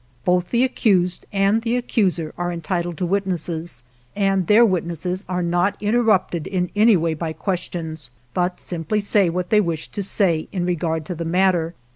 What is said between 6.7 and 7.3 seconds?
any way